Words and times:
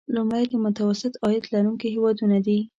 لومړی 0.15 0.45
د 0.51 0.53
متوسط 0.65 1.13
عاید 1.23 1.43
لرونکي 1.53 1.87
هیوادونه 1.95 2.37
دي. 2.45 2.59